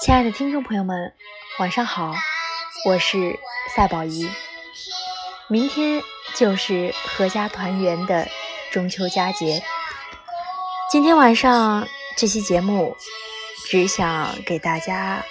[0.00, 1.12] 亲爱的听众朋友们，
[1.58, 2.14] 晚上好，
[2.86, 3.38] 我是
[3.76, 4.26] 赛宝仪。
[5.48, 6.02] 明天
[6.34, 8.26] 就是阖家团圆的
[8.72, 9.62] 中秋佳节。
[10.90, 11.86] 今天晚上
[12.16, 12.96] 这期节目，
[13.66, 15.22] 只想给大家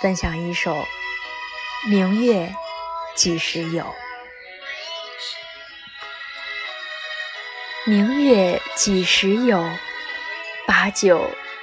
[0.00, 0.74] 分享一首
[1.88, 2.52] 《明月
[3.14, 3.84] 几时有》。
[7.84, 9.64] 明月几时有？
[10.66, 11.30] 把酒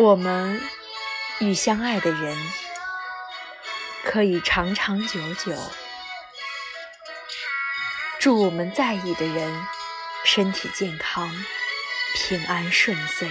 [0.00, 0.58] 我们
[1.40, 2.34] 与相爱的人
[4.02, 5.54] 可以长长久久。
[8.18, 9.66] 祝我们在意的人
[10.24, 11.30] 身体健康、
[12.14, 13.28] 平安顺遂。